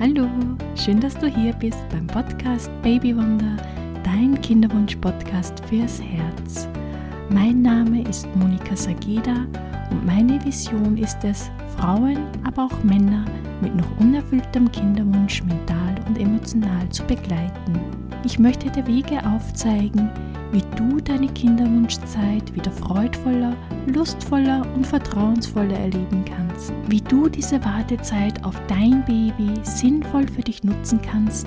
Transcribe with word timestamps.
Hallo, 0.00 0.26
schön, 0.76 0.98
dass 0.98 1.12
du 1.18 1.26
hier 1.26 1.52
bist 1.52 1.86
beim 1.90 2.06
Podcast 2.06 2.70
Baby 2.80 3.14
Wonder, 3.14 3.58
dein 4.02 4.40
Kinderwunsch-Podcast 4.40 5.62
fürs 5.66 6.00
Herz. 6.00 6.66
Mein 7.28 7.60
Name 7.60 8.08
ist 8.08 8.26
Monika 8.34 8.74
Sageda 8.74 9.44
und 9.90 10.06
meine 10.06 10.42
Vision 10.42 10.96
ist 10.96 11.22
es, 11.22 11.50
Frauen, 11.76 12.16
aber 12.44 12.64
auch 12.64 12.82
Männer 12.82 13.26
mit 13.60 13.76
noch 13.76 13.98
unerfülltem 13.98 14.72
Kinderwunsch 14.72 15.44
mental 15.44 15.96
und 16.08 16.18
emotional 16.18 16.88
zu 16.88 17.04
begleiten. 17.04 17.78
Ich 18.24 18.38
möchte 18.38 18.70
dir 18.70 18.86
Wege 18.86 19.22
aufzeigen, 19.26 20.08
wie 20.52 20.62
du 20.76 21.00
deine 21.00 21.28
Kinderwunschzeit 21.28 22.54
wieder 22.54 22.72
freudvoller, 22.72 23.56
lustvoller 23.86 24.66
und 24.74 24.86
vertrauensvoller 24.86 25.78
erleben 25.78 26.24
kannst. 26.24 26.72
Wie 26.88 27.00
du 27.00 27.28
diese 27.28 27.64
Wartezeit 27.64 28.42
auf 28.44 28.60
dein 28.66 29.04
Baby 29.04 29.52
sinnvoll 29.62 30.26
für 30.28 30.42
dich 30.42 30.64
nutzen 30.64 31.00
kannst. 31.02 31.46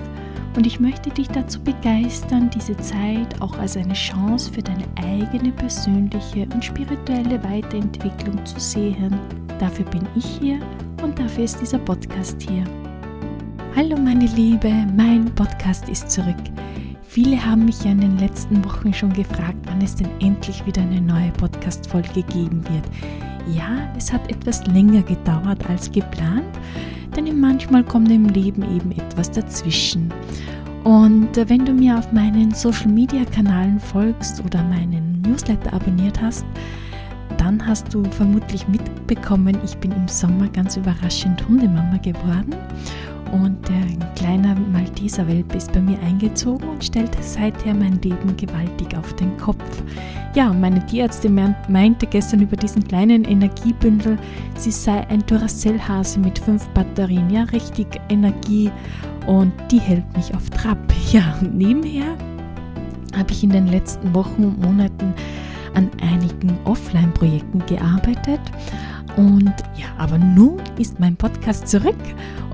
Und 0.55 0.67
ich 0.67 0.79
möchte 0.79 1.09
dich 1.09 1.27
dazu 1.27 1.59
begeistern, 1.61 2.49
diese 2.53 2.77
Zeit 2.77 3.41
auch 3.41 3.57
als 3.57 3.75
eine 3.75 3.93
Chance 3.93 4.53
für 4.53 4.61
deine 4.61 4.85
eigene 4.97 5.51
persönliche 5.51 6.47
und 6.53 6.63
spirituelle 6.63 7.43
Weiterentwicklung 7.43 8.45
zu 8.45 8.59
sehen. 8.59 9.19
Dafür 9.59 9.85
bin 9.85 10.03
ich 10.15 10.25
hier 10.25 10.59
und 11.01 11.17
dafür 11.17 11.45
ist 11.45 11.59
dieser 11.59 11.79
Podcast 11.79 12.41
hier. 12.41 12.63
Hallo 13.75 13.97
meine 13.97 14.27
Liebe, 14.27 14.71
mein 14.95 15.25
Podcast 15.33 15.89
ist 15.89 16.11
zurück. 16.11 16.52
Viele 17.13 17.45
haben 17.45 17.65
mich 17.65 17.83
ja 17.83 17.91
in 17.91 18.01
den 18.01 18.17
letzten 18.17 18.65
Wochen 18.65 18.91
schon 18.91 19.13
gefragt, 19.13 19.59
wann 19.65 19.79
es 19.83 19.93
denn 19.93 20.09
endlich 20.19 20.65
wieder 20.65 20.81
eine 20.81 20.99
neue 20.99 21.29
Podcast-Folge 21.33 22.23
geben 22.23 22.63
wird. 22.67 22.85
Ja, 23.55 23.87
es 23.95 24.11
hat 24.11 24.31
etwas 24.31 24.65
länger 24.65 25.03
gedauert 25.03 25.63
als 25.69 25.91
geplant, 25.91 26.57
denn 27.15 27.39
manchmal 27.39 27.83
kommt 27.83 28.09
im 28.09 28.29
Leben 28.29 28.63
eben 28.75 28.91
etwas 28.93 29.29
dazwischen. 29.29 30.11
Und 30.83 31.37
äh, 31.37 31.47
wenn 31.47 31.63
du 31.63 31.73
mir 31.73 31.99
auf 31.99 32.11
meinen 32.11 32.51
Social-Media-Kanalen 32.51 33.79
folgst 33.79 34.43
oder 34.43 34.63
meinen 34.63 35.21
Newsletter 35.21 35.71
abonniert 35.71 36.19
hast, 36.19 36.47
dann 37.37 37.63
hast 37.63 37.93
du 37.93 38.03
vermutlich 38.05 38.67
mitbekommen, 38.67 39.55
ich 39.63 39.77
bin 39.77 39.91
im 39.91 40.07
Sommer 40.07 40.47
ganz 40.47 40.77
überraschend 40.77 41.47
Hundemama 41.47 41.97
geworden 41.97 42.55
und 43.33 43.69
ein 43.69 43.97
kleiner 44.15 44.55
Malteser 44.55 45.27
Welpe 45.27 45.57
ist 45.57 45.71
bei 45.73 45.81
mir 45.81 45.97
eingezogen 46.01 46.69
und 46.69 46.83
stellte 46.83 47.21
seither 47.21 47.73
mein 47.73 47.99
Leben 48.01 48.37
gewaltig 48.37 48.95
auf 48.95 49.15
den 49.15 49.35
Kopf. 49.37 49.83
Ja, 50.35 50.53
meine 50.53 50.85
Tierärztin 50.85 51.55
meinte 51.67 52.05
gestern 52.05 52.41
über 52.41 52.55
diesen 52.55 52.87
kleinen 52.87 53.23
Energiebündel, 53.25 54.17
sie 54.55 54.71
sei 54.71 55.07
ein 55.09 55.25
Duracell-Hase 55.25 56.19
mit 56.19 56.39
fünf 56.39 56.67
Batterien. 56.69 57.29
Ja, 57.29 57.43
richtig 57.43 57.87
Energie 58.09 58.71
und 59.25 59.51
die 59.71 59.79
hält 59.79 60.05
mich 60.15 60.33
auf 60.33 60.49
Trab. 60.49 60.77
Ja, 61.11 61.35
und 61.41 61.55
nebenher 61.55 62.17
habe 63.15 63.31
ich 63.31 63.43
in 63.43 63.51
den 63.51 63.67
letzten 63.67 64.15
Wochen 64.15 64.45
und 64.45 64.61
Monaten 64.61 65.13
an 65.75 65.91
einigen 66.01 66.57
Offline-Projekten 66.63 67.63
gearbeitet 67.67 68.41
und 69.17 69.53
ja, 69.75 69.87
aber 69.97 70.17
nun 70.17 70.61
ist 70.79 70.99
mein 70.99 71.15
Podcast 71.15 71.67
zurück 71.67 71.95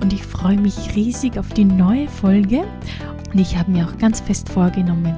und 0.01 0.13
ich 0.13 0.23
freue 0.23 0.57
mich 0.57 0.95
riesig 0.95 1.37
auf 1.37 1.49
die 1.49 1.65
neue 1.65 2.07
Folge. 2.07 2.63
Und 3.31 3.39
ich 3.39 3.57
habe 3.57 3.71
mir 3.71 3.85
auch 3.87 3.97
ganz 3.97 4.19
fest 4.19 4.49
vorgenommen, 4.49 5.15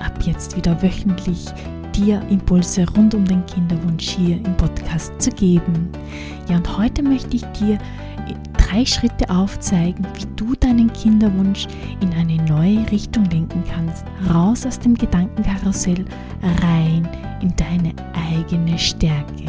ab 0.00 0.18
jetzt 0.22 0.56
wieder 0.56 0.80
wöchentlich 0.82 1.46
dir 1.94 2.22
Impulse 2.30 2.86
rund 2.96 3.14
um 3.14 3.24
den 3.24 3.44
Kinderwunsch 3.46 4.08
hier 4.08 4.36
im 4.36 4.56
Podcast 4.56 5.12
zu 5.18 5.30
geben. 5.30 5.90
Ja, 6.48 6.56
und 6.56 6.78
heute 6.78 7.02
möchte 7.02 7.36
ich 7.36 7.44
dir 7.46 7.78
drei 8.68 8.84
Schritte 8.84 9.30
aufzeigen, 9.30 10.06
wie 10.14 10.26
du 10.36 10.54
deinen 10.54 10.92
Kinderwunsch 10.92 11.66
in 12.00 12.12
eine 12.12 12.42
neue 12.44 12.90
Richtung 12.90 13.24
lenken 13.26 13.62
kannst. 13.72 14.04
Raus 14.32 14.66
aus 14.66 14.78
dem 14.78 14.94
Gedankenkarussell, 14.94 16.04
rein 16.62 17.08
in 17.40 17.54
deine 17.56 17.94
eigene 18.14 18.78
Stärke 18.78 19.44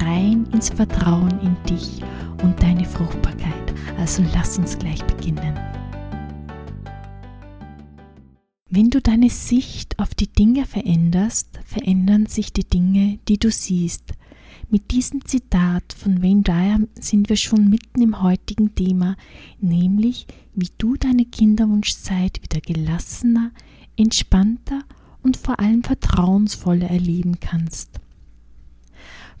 rein 0.00 0.46
ins 0.52 0.70
Vertrauen 0.70 1.38
in 1.40 1.56
dich 1.68 2.02
und 2.42 2.62
deine 2.62 2.84
Fruchtbarkeit. 2.84 3.74
Also 3.98 4.22
lass 4.34 4.58
uns 4.58 4.78
gleich 4.78 5.02
beginnen. 5.04 5.58
Wenn 8.74 8.88
du 8.88 9.02
deine 9.02 9.28
Sicht 9.28 9.98
auf 9.98 10.14
die 10.14 10.32
Dinge 10.32 10.64
veränderst, 10.64 11.60
verändern 11.64 12.24
sich 12.24 12.54
die 12.54 12.64
Dinge, 12.64 13.18
die 13.28 13.38
du 13.38 13.50
siehst. 13.50 14.14
Mit 14.70 14.92
diesem 14.92 15.26
Zitat 15.26 15.92
von 15.92 16.22
Wayne 16.22 16.40
Dyer 16.40 16.78
sind 16.98 17.28
wir 17.28 17.36
schon 17.36 17.68
mitten 17.68 18.00
im 18.00 18.22
heutigen 18.22 18.74
Thema, 18.74 19.16
nämlich 19.60 20.26
wie 20.54 20.70
du 20.78 20.96
deine 20.96 21.26
Kinderwunschzeit 21.26 22.40
wieder 22.42 22.62
gelassener, 22.62 23.50
entspannter 23.98 24.80
und 25.22 25.36
vor 25.36 25.60
allem 25.60 25.84
vertrauensvoller 25.84 26.88
erleben 26.88 27.40
kannst. 27.40 28.00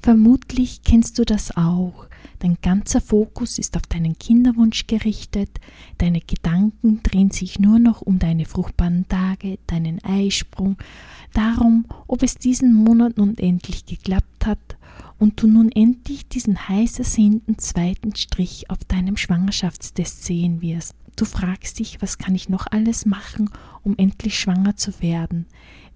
Vermutlich 0.02 0.82
kennst 0.82 1.18
du 1.20 1.24
das 1.24 1.56
auch. 1.56 2.08
Dein 2.40 2.58
ganzer 2.60 3.00
Fokus 3.00 3.60
ist 3.60 3.76
auf 3.76 3.86
deinen 3.86 4.18
Kinderwunsch 4.18 4.88
gerichtet, 4.88 5.60
deine 5.98 6.20
Gedanken 6.20 7.00
drehen 7.04 7.30
sich 7.30 7.60
nur 7.60 7.78
noch 7.78 8.02
um 8.02 8.18
deine 8.18 8.44
fruchtbaren 8.44 9.06
Tage, 9.06 9.60
deinen 9.68 10.02
Eisprung, 10.02 10.76
darum, 11.34 11.86
ob 12.08 12.24
es 12.24 12.34
diesen 12.34 12.74
Monat 12.74 13.16
nun 13.16 13.38
endlich 13.38 13.86
geklappt 13.86 14.44
hat 14.44 14.76
und 15.20 15.40
du 15.40 15.46
nun 15.46 15.70
endlich 15.70 16.26
diesen 16.26 16.68
heiß 16.68 16.98
ersehnten 16.98 17.58
zweiten 17.58 18.16
Strich 18.16 18.68
auf 18.70 18.78
deinem 18.88 19.16
Schwangerschaftstest 19.16 20.24
sehen 20.24 20.60
wirst. 20.62 20.96
Du 21.14 21.24
fragst 21.24 21.78
dich, 21.78 22.02
was 22.02 22.18
kann 22.18 22.34
ich 22.34 22.48
noch 22.48 22.66
alles 22.68 23.06
machen, 23.06 23.50
um 23.84 23.94
endlich 23.98 24.36
schwanger 24.36 24.76
zu 24.76 25.00
werden? 25.00 25.46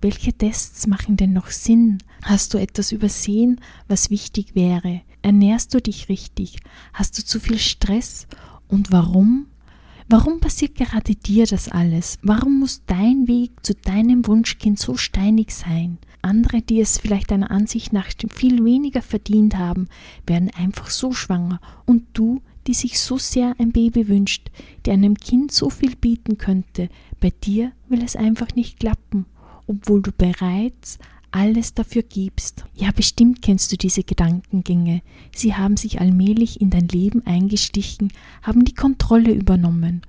Welche 0.02 0.32
Tests 0.32 0.86
machen 0.86 1.16
denn 1.16 1.32
noch 1.32 1.48
Sinn? 1.48 1.98
Hast 2.22 2.52
du 2.52 2.58
etwas 2.58 2.92
übersehen, 2.92 3.60
was 3.88 4.10
wichtig 4.10 4.54
wäre? 4.54 5.00
Ernährst 5.22 5.72
du 5.72 5.80
dich 5.80 6.08
richtig? 6.08 6.58
Hast 6.92 7.16
du 7.18 7.24
zu 7.24 7.40
viel 7.40 7.58
Stress? 7.58 8.26
Und 8.68 8.92
warum? 8.92 9.46
Warum 10.08 10.38
passiert 10.38 10.74
gerade 10.74 11.14
dir 11.14 11.46
das 11.46 11.68
alles? 11.68 12.18
Warum 12.22 12.60
muss 12.60 12.82
dein 12.86 13.26
Weg 13.26 13.64
zu 13.64 13.74
deinem 13.74 14.26
Wunschkind 14.26 14.78
so 14.78 14.96
steinig 14.96 15.52
sein? 15.52 15.98
Andere, 16.20 16.60
die 16.60 16.80
es 16.80 16.98
vielleicht 16.98 17.30
deiner 17.30 17.50
Ansicht 17.50 17.92
nach 17.92 18.08
viel 18.30 18.64
weniger 18.64 19.02
verdient 19.02 19.56
haben, 19.56 19.88
werden 20.26 20.50
einfach 20.50 20.90
so 20.90 21.12
schwanger 21.12 21.60
und 21.86 22.04
du, 22.12 22.42
die 22.66 22.74
sich 22.74 23.00
so 23.00 23.16
sehr 23.16 23.54
ein 23.58 23.72
Baby 23.72 24.08
wünscht, 24.08 24.50
die 24.84 24.90
einem 24.90 25.16
Kind 25.16 25.52
so 25.52 25.70
viel 25.70 25.96
bieten 25.96 26.36
könnte, 26.36 26.88
bei 27.20 27.30
dir 27.30 27.72
will 27.88 28.02
es 28.02 28.16
einfach 28.16 28.54
nicht 28.54 28.80
klappen 28.80 29.26
obwohl 29.66 30.02
du 30.02 30.12
bereits 30.12 30.98
alles 31.30 31.74
dafür 31.74 32.02
gibst. 32.02 32.64
Ja, 32.74 32.90
bestimmt 32.92 33.42
kennst 33.42 33.70
du 33.70 33.76
diese 33.76 34.02
Gedankengänge. 34.02 35.02
Sie 35.34 35.54
haben 35.54 35.76
sich 35.76 36.00
allmählich 36.00 36.60
in 36.60 36.70
dein 36.70 36.88
Leben 36.88 37.26
eingestichen, 37.26 38.12
haben 38.42 38.64
die 38.64 38.74
Kontrolle 38.74 39.32
übernommen. 39.32 40.02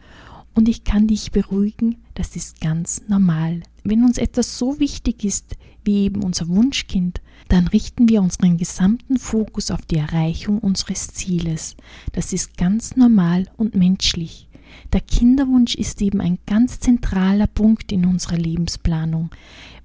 Und 0.53 0.69
ich 0.69 0.83
kann 0.83 1.07
dich 1.07 1.31
beruhigen, 1.31 1.97
das 2.15 2.35
ist 2.35 2.61
ganz 2.61 3.03
normal. 3.07 3.61
Wenn 3.83 4.03
uns 4.03 4.17
etwas 4.17 4.57
so 4.57 4.79
wichtig 4.79 5.23
ist, 5.23 5.55
wie 5.83 6.05
eben 6.05 6.23
unser 6.23 6.47
Wunschkind, 6.47 7.21
dann 7.47 7.67
richten 7.67 8.09
wir 8.09 8.21
unseren 8.21 8.57
gesamten 8.57 9.17
Fokus 9.17 9.69
auf 9.69 9.85
die 9.85 9.97
Erreichung 9.97 10.59
unseres 10.59 11.09
Zieles. 11.09 11.75
Das 12.11 12.33
ist 12.33 12.57
ganz 12.57 12.95
normal 12.95 13.45
und 13.55 13.75
menschlich. 13.75 14.46
Der 14.93 15.01
Kinderwunsch 15.01 15.75
ist 15.75 16.01
eben 16.01 16.21
ein 16.21 16.39
ganz 16.45 16.79
zentraler 16.79 17.47
Punkt 17.47 17.91
in 17.91 18.05
unserer 18.05 18.37
Lebensplanung. 18.37 19.29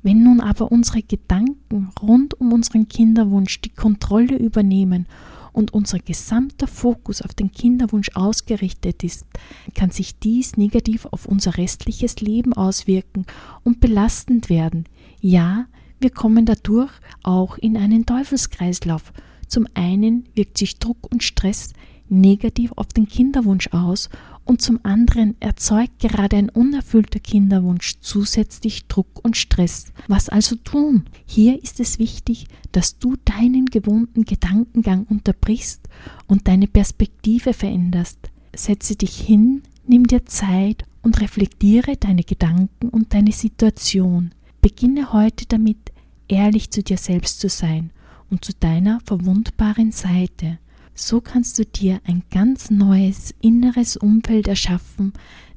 Wenn 0.02 0.22
nun 0.22 0.40
aber 0.40 0.72
unsere 0.72 1.02
Gedanken 1.02 1.90
rund 2.00 2.40
um 2.40 2.52
unseren 2.52 2.88
Kinderwunsch 2.88 3.60
die 3.60 3.70
Kontrolle 3.70 4.36
übernehmen 4.36 5.06
und 5.52 5.72
unser 5.74 5.98
gesamter 5.98 6.66
Fokus 6.66 7.22
auf 7.22 7.34
den 7.34 7.52
Kinderwunsch 7.52 8.10
ausgerichtet 8.14 9.04
ist, 9.04 9.26
kann 9.74 9.90
sich 9.90 10.18
dies 10.18 10.56
negativ 10.56 11.06
auf 11.06 11.26
unser 11.26 11.56
restliches 11.56 12.20
Leben 12.20 12.52
auswirken 12.52 13.26
und 13.62 13.80
belastend 13.80 14.48
werden. 14.48 14.84
Ja, 15.20 15.66
wir 16.00 16.10
kommen 16.10 16.46
dadurch 16.46 16.90
auch 17.22 17.58
in 17.58 17.76
einen 17.76 18.06
Teufelskreislauf. 18.06 19.12
Zum 19.46 19.68
einen 19.74 20.24
wirkt 20.34 20.58
sich 20.58 20.78
Druck 20.78 21.12
und 21.12 21.22
Stress 21.22 21.74
negativ 22.12 22.72
auf 22.76 22.88
den 22.88 23.08
Kinderwunsch 23.08 23.68
aus 23.72 24.08
und 24.44 24.60
zum 24.60 24.80
anderen 24.82 25.36
erzeugt 25.40 26.00
gerade 26.00 26.36
ein 26.36 26.48
unerfüllter 26.48 27.20
Kinderwunsch 27.20 27.96
zusätzlich 28.00 28.86
Druck 28.86 29.24
und 29.24 29.36
Stress. 29.36 29.92
Was 30.08 30.28
also 30.28 30.56
tun? 30.56 31.04
Hier 31.26 31.62
ist 31.62 31.80
es 31.80 31.98
wichtig, 31.98 32.46
dass 32.72 32.98
du 32.98 33.16
deinen 33.24 33.66
gewohnten 33.66 34.24
Gedankengang 34.24 35.04
unterbrichst 35.08 35.88
und 36.26 36.48
deine 36.48 36.66
Perspektive 36.66 37.52
veränderst. 37.52 38.18
Setze 38.54 38.96
dich 38.96 39.18
hin, 39.18 39.62
nimm 39.86 40.06
dir 40.06 40.26
Zeit 40.26 40.84
und 41.02 41.20
reflektiere 41.20 41.96
deine 41.96 42.22
Gedanken 42.22 42.88
und 42.88 43.14
deine 43.14 43.32
Situation. 43.32 44.32
Beginne 44.60 45.12
heute 45.12 45.46
damit, 45.46 45.92
ehrlich 46.28 46.70
zu 46.70 46.82
dir 46.82 46.98
selbst 46.98 47.40
zu 47.40 47.48
sein 47.48 47.90
und 48.30 48.44
zu 48.44 48.52
deiner 48.58 49.00
verwundbaren 49.04 49.92
Seite. 49.92 50.58
So 50.94 51.20
kannst 51.20 51.58
du 51.58 51.64
dir 51.64 52.00
ein 52.04 52.22
ganz 52.30 52.70
neues 52.70 53.34
inneres 53.40 53.96
Umfeld 53.96 54.46
erschaffen, 54.46 55.12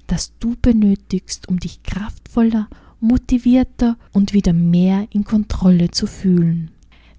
das 0.08 0.34
du 0.40 0.56
benötigst, 0.62 1.50
um 1.50 1.60
dich 1.60 1.84
kraftvoller, 1.84 2.70
motivierter 3.00 3.98
und 4.14 4.34
wieder 4.34 4.54
mehr 4.54 5.08
in 5.12 5.24
Kontrolle 5.24 5.92
zu 5.92 6.08
fühlen. 6.08 6.72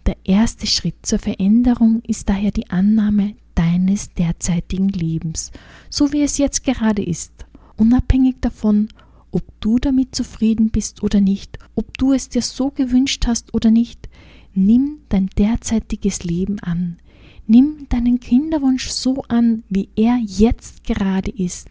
Der 0.07 0.17
erste 0.25 0.67
Schritt 0.67 1.05
zur 1.05 1.19
Veränderung 1.19 2.01
ist 2.07 2.29
daher 2.29 2.53
die 2.53 2.71
Annahme 2.71 3.35
deines 3.55 4.13
derzeitigen 4.15 4.89
Lebens, 4.89 5.51
so 5.91 6.13
wie 6.13 6.23
es 6.23 6.39
jetzt 6.39 6.65
gerade 6.65 7.03
ist, 7.03 7.47
unabhängig 7.77 8.37
davon, 8.41 8.89
ob 9.31 9.43
du 9.61 9.79
damit 9.79 10.15
zufrieden 10.15 10.71
bist 10.71 11.03
oder 11.03 11.21
nicht, 11.21 11.59
ob 11.75 11.99
du 11.99 12.13
es 12.13 12.29
dir 12.29 12.43
so 12.43 12.71
gewünscht 12.71 13.27
hast 13.27 13.53
oder 13.53 13.71
nicht, 13.71 14.09
nimm 14.55 14.99
dein 15.09 15.29
derzeitiges 15.37 16.23
Leben 16.23 16.61
an. 16.61 16.99
Nimm 17.47 17.87
deinen 17.89 18.19
Kinderwunsch 18.19 18.89
so 18.89 19.23
an, 19.29 19.63
wie 19.69 19.89
er 19.95 20.19
jetzt 20.25 20.85
gerade 20.85 21.31
ist. 21.31 21.69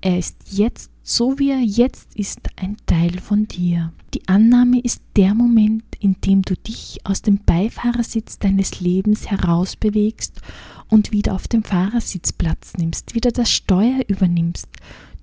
Er 0.00 0.18
ist 0.18 0.36
jetzt, 0.50 0.90
so 1.02 1.38
wie 1.38 1.50
er 1.50 1.60
jetzt 1.60 2.14
ist, 2.14 2.40
ein 2.56 2.76
Teil 2.86 3.18
von 3.18 3.48
dir. 3.48 3.92
Die 4.14 4.28
Annahme 4.28 4.80
ist 4.80 5.02
der 5.16 5.34
Moment, 5.34 5.84
in 5.98 6.16
dem 6.24 6.42
du 6.42 6.54
dich 6.56 7.00
aus 7.04 7.22
dem 7.22 7.38
Beifahrersitz 7.44 8.38
deines 8.38 8.80
Lebens 8.80 9.30
herausbewegst 9.30 10.40
und 10.88 11.10
wieder 11.12 11.34
auf 11.34 11.48
dem 11.48 11.64
Fahrersitz 11.64 12.32
Platz 12.32 12.74
nimmst, 12.76 13.14
wieder 13.14 13.30
das 13.30 13.50
Steuer 13.50 14.00
übernimmst. 14.08 14.68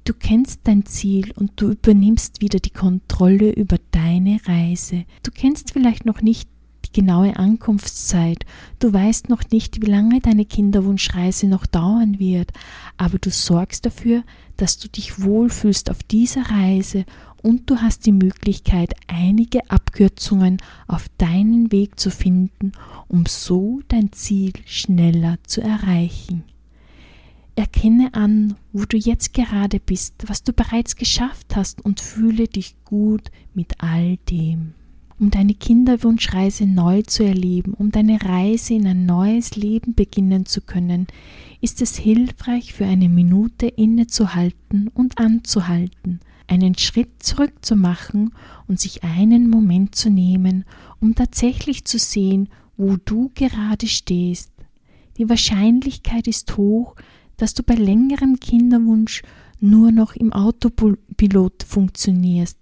Du 0.04 0.14
kennst 0.14 0.62
dein 0.66 0.86
Ziel 0.86 1.32
und 1.36 1.54
du 1.56 1.72
übernimmst 1.72 2.42
wieder 2.42 2.60
die 2.60 2.70
Kontrolle 2.70 3.52
über 3.52 3.78
deine 3.92 4.40
Reise. 4.46 5.06
Du 5.24 5.32
kennst 5.32 5.72
vielleicht 5.72 6.06
noch 6.06 6.22
nicht 6.22 6.48
genaue 6.96 7.36
Ankunftszeit. 7.36 8.46
Du 8.80 8.94
weißt 8.94 9.28
noch 9.28 9.44
nicht, 9.52 9.82
wie 9.82 9.92
lange 9.92 10.22
deine 10.22 10.46
Kinderwunschreise 10.46 11.46
noch 11.46 11.66
dauern 11.66 12.20
wird, 12.20 12.54
aber 12.96 13.20
du 13.20 13.30
sorgst 13.32 13.86
dafür, 13.86 14.24
dass 14.56 14.78
du 14.78 14.88
dich 14.88 15.22
wohlfühlst 15.22 15.92
auf 15.92 16.04
dieser 16.04 16.50
Reise 16.50 17.04
und 17.44 17.70
du 17.70 17.82
hast 17.82 18.06
die 18.06 18.14
Möglichkeit, 18.14 18.94
einige 19.08 19.70
Abkürzungen 19.70 20.62
auf 20.88 21.08
deinen 21.18 21.70
Weg 21.74 22.00
zu 22.00 22.10
finden, 22.10 22.72
um 23.10 23.26
so 23.26 23.82
dein 23.90 24.14
Ziel 24.14 24.54
schneller 24.66 25.38
zu 25.46 25.62
erreichen. 25.62 26.46
Erkenne 27.58 28.14
an, 28.14 28.56
wo 28.72 28.86
du 28.86 28.96
jetzt 28.96 29.34
gerade 29.34 29.82
bist, 29.82 30.24
was 30.28 30.44
du 30.44 30.54
bereits 30.54 30.96
geschafft 30.96 31.58
hast 31.58 31.84
und 31.84 32.00
fühle 32.00 32.48
dich 32.48 32.76
gut 32.86 33.32
mit 33.54 33.82
all 33.84 34.16
dem 34.30 34.76
um 35.20 35.32
deine 35.32 35.54
Kinderwunschreise 35.54 36.66
neu 36.66 37.02
zu 37.04 37.24
erleben, 37.24 37.74
um 37.74 37.92
deine 37.92 38.22
Reise 38.22 38.74
in 38.74 38.86
ein 38.86 39.06
neues 39.06 39.56
Leben 39.56 39.94
beginnen 39.94 40.46
zu 40.46 40.62
können, 40.62 41.08
ist 41.62 41.82
es 41.82 41.96
hilfreich, 41.96 42.74
für 42.74 42.86
eine 42.86 43.10
Minute 43.10 43.68
innezuhalten 43.68 44.90
und 44.94 45.18
anzuhalten, 45.18 46.20
einen 46.48 46.78
Schritt 46.78 47.24
zurückzumachen 47.24 48.32
und 48.68 48.80
sich 48.80 49.04
einen 49.04 49.50
Moment 49.50 49.96
zu 49.96 50.10
nehmen, 50.10 50.66
um 51.00 51.16
tatsächlich 51.16 51.86
zu 51.86 51.98
sehen, 51.98 52.50
wo 52.78 52.98
du 52.98 53.32
gerade 53.36 53.88
stehst. 53.88 54.52
Die 55.18 55.30
Wahrscheinlichkeit 55.30 56.28
ist 56.28 56.58
hoch, 56.58 56.96
dass 57.38 57.54
du 57.54 57.64
bei 57.64 57.76
längerem 57.76 58.40
Kinderwunsch 58.40 59.24
nur 59.60 59.92
noch 59.92 60.16
im 60.16 60.34
Autopilot 60.34 61.64
funktionierst, 61.64 62.58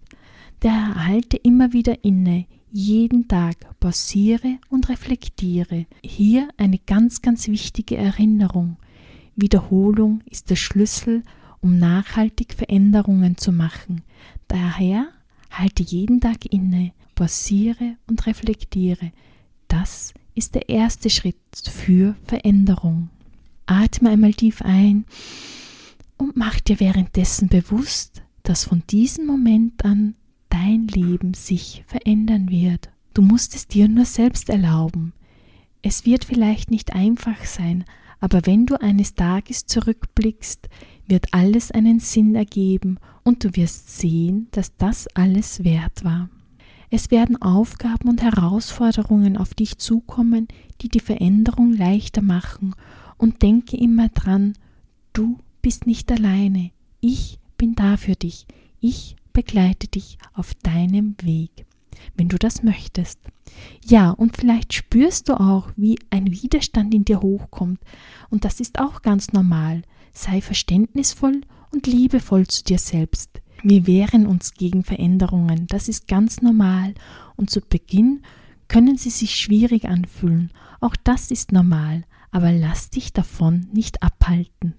der 0.63 1.05
halte 1.05 1.37
immer 1.37 1.73
wieder 1.73 2.03
inne, 2.03 2.45
jeden 2.71 3.27
Tag 3.27 3.79
pausiere 3.79 4.57
und 4.69 4.89
reflektiere. 4.89 5.85
Hier 6.03 6.47
eine 6.57 6.79
ganz, 6.79 7.21
ganz 7.21 7.47
wichtige 7.47 7.97
Erinnerung. 7.97 8.77
Wiederholung 9.35 10.21
ist 10.29 10.49
der 10.49 10.55
Schlüssel, 10.55 11.23
um 11.59 11.77
nachhaltig 11.77 12.53
Veränderungen 12.53 13.37
zu 13.37 13.51
machen. 13.51 14.01
Daher 14.47 15.09
halte 15.51 15.83
jeden 15.83 16.21
Tag 16.21 16.51
inne, 16.51 16.93
pausiere 17.13 17.97
und 18.07 18.25
reflektiere. 18.25 19.11
Das 19.67 20.13
ist 20.33 20.55
der 20.55 20.69
erste 20.69 21.09
Schritt 21.09 21.35
für 21.53 22.15
Veränderung. 22.25 23.09
Atme 23.65 24.09
einmal 24.09 24.33
tief 24.33 24.61
ein 24.61 25.05
und 26.17 26.37
mach 26.37 26.59
dir 26.59 26.79
währenddessen 26.79 27.49
bewusst, 27.49 28.23
dass 28.43 28.65
von 28.65 28.83
diesem 28.89 29.25
Moment 29.25 29.85
an 29.85 30.15
dein 30.63 30.87
Leben 30.87 31.33
sich 31.33 31.83
verändern 31.87 32.49
wird. 32.49 32.89
Du 33.13 33.21
musst 33.21 33.53
es 33.53 33.67
dir 33.67 33.89
nur 33.89 34.05
selbst 34.05 34.49
erlauben. 34.49 35.11
Es 35.81 36.05
wird 36.05 36.23
vielleicht 36.23 36.71
nicht 36.71 36.93
einfach 36.93 37.43
sein, 37.43 37.83
aber 38.21 38.45
wenn 38.45 38.65
du 38.65 38.79
eines 38.79 39.15
Tages 39.15 39.65
zurückblickst, 39.65 40.69
wird 41.05 41.33
alles 41.33 41.71
einen 41.71 41.99
Sinn 41.99 42.33
ergeben 42.35 42.97
und 43.23 43.43
du 43.43 43.55
wirst 43.57 43.97
sehen, 43.99 44.47
dass 44.51 44.75
das 44.77 45.07
alles 45.15 45.65
wert 45.65 46.05
war. 46.05 46.29
Es 46.89 47.11
werden 47.11 47.41
Aufgaben 47.41 48.07
und 48.07 48.21
Herausforderungen 48.21 49.35
auf 49.35 49.53
dich 49.53 49.79
zukommen, 49.79 50.47
die 50.79 50.87
die 50.87 51.01
Veränderung 51.01 51.73
leichter 51.73 52.21
machen 52.21 52.73
und 53.17 53.41
denke 53.41 53.75
immer 53.75 54.07
dran, 54.09 54.53
du 55.11 55.39
bist 55.61 55.87
nicht 55.87 56.09
alleine, 56.09 56.71
ich 57.01 57.39
bin 57.57 57.75
da 57.75 57.97
für 57.97 58.15
dich, 58.15 58.45
ich 58.79 59.17
begleite 59.33 59.87
dich 59.87 60.17
auf 60.33 60.53
deinem 60.55 61.15
Weg, 61.21 61.65
wenn 62.15 62.29
du 62.29 62.37
das 62.37 62.63
möchtest. 62.63 63.19
Ja, 63.85 64.11
und 64.11 64.37
vielleicht 64.37 64.73
spürst 64.73 65.29
du 65.29 65.39
auch, 65.39 65.69
wie 65.75 65.99
ein 66.09 66.31
Widerstand 66.31 66.93
in 66.93 67.05
dir 67.05 67.21
hochkommt, 67.21 67.79
und 68.29 68.45
das 68.45 68.59
ist 68.59 68.79
auch 68.79 69.01
ganz 69.01 69.33
normal. 69.33 69.83
Sei 70.13 70.41
verständnisvoll 70.41 71.41
und 71.71 71.87
liebevoll 71.87 72.47
zu 72.47 72.63
dir 72.63 72.79
selbst. 72.79 73.41
Wir 73.63 73.87
wehren 73.87 74.27
uns 74.27 74.53
gegen 74.53 74.83
Veränderungen, 74.83 75.67
das 75.67 75.87
ist 75.87 76.07
ganz 76.07 76.41
normal, 76.41 76.93
und 77.35 77.49
zu 77.49 77.61
Beginn 77.61 78.21
können 78.67 78.97
sie 78.97 79.09
sich 79.09 79.35
schwierig 79.35 79.85
anfühlen, 79.85 80.51
auch 80.81 80.95
das 81.03 81.31
ist 81.31 81.51
normal, 81.51 82.03
aber 82.31 82.51
lass 82.51 82.89
dich 82.89 83.13
davon 83.13 83.67
nicht 83.71 84.03
abhalten. 84.03 84.75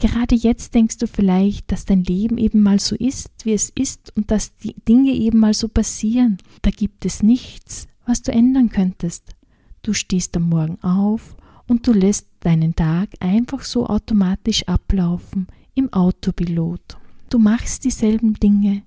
Gerade 0.00 0.36
jetzt 0.36 0.74
denkst 0.74 0.98
du 0.98 1.08
vielleicht, 1.08 1.72
dass 1.72 1.84
dein 1.84 2.04
Leben 2.04 2.38
eben 2.38 2.62
mal 2.62 2.78
so 2.78 2.94
ist, 2.94 3.44
wie 3.44 3.52
es 3.52 3.70
ist 3.70 4.16
und 4.16 4.30
dass 4.30 4.54
die 4.56 4.74
Dinge 4.86 5.10
eben 5.10 5.40
mal 5.40 5.54
so 5.54 5.68
passieren. 5.68 6.38
Da 6.62 6.70
gibt 6.70 7.04
es 7.04 7.22
nichts, 7.22 7.88
was 8.06 8.22
du 8.22 8.30
ändern 8.30 8.68
könntest. 8.68 9.34
Du 9.82 9.92
stehst 9.92 10.36
am 10.36 10.48
Morgen 10.48 10.80
auf 10.84 11.36
und 11.66 11.86
du 11.86 11.92
lässt 11.92 12.28
deinen 12.40 12.76
Tag 12.76 13.10
einfach 13.18 13.64
so 13.64 13.86
automatisch 13.86 14.62
ablaufen 14.68 15.48
im 15.74 15.92
Autopilot. 15.92 16.96
Du 17.28 17.38
machst 17.38 17.84
dieselben 17.84 18.34
Dinge, 18.34 18.82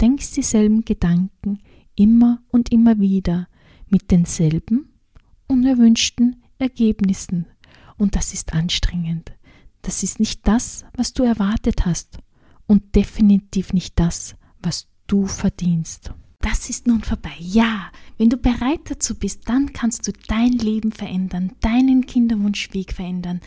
denkst 0.00 0.32
dieselben 0.32 0.84
Gedanken 0.84 1.60
immer 1.94 2.42
und 2.48 2.72
immer 2.72 2.98
wieder 2.98 3.48
mit 3.88 4.10
denselben 4.10 4.88
unerwünschten 5.46 6.42
Ergebnissen. 6.58 7.46
Und 7.96 8.16
das 8.16 8.34
ist 8.34 8.52
anstrengend. 8.52 9.35
Das 9.86 10.02
ist 10.02 10.18
nicht 10.18 10.40
das, 10.48 10.84
was 10.96 11.12
du 11.12 11.22
erwartet 11.22 11.86
hast 11.86 12.18
und 12.66 12.96
definitiv 12.96 13.72
nicht 13.72 14.00
das, 14.00 14.34
was 14.60 14.88
du 15.06 15.26
verdienst. 15.26 16.10
Das 16.40 16.68
ist 16.68 16.88
nun 16.88 17.04
vorbei. 17.04 17.34
Ja, 17.38 17.92
wenn 18.18 18.28
du 18.28 18.36
bereit 18.36 18.80
dazu 18.86 19.14
bist, 19.16 19.48
dann 19.48 19.72
kannst 19.72 20.08
du 20.08 20.12
dein 20.26 20.54
Leben 20.54 20.90
verändern, 20.90 21.52
deinen 21.60 22.04
Kinderwunschweg 22.04 22.92
verändern, 22.92 23.40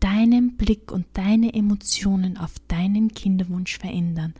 deinen 0.00 0.56
Blick 0.56 0.90
und 0.90 1.04
deine 1.12 1.52
Emotionen 1.52 2.38
auf 2.38 2.54
deinen 2.66 3.08
Kinderwunsch 3.08 3.76
verändern. 3.76 4.32